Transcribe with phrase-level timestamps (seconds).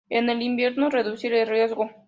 [0.09, 1.91] En el invierno reducir el riego.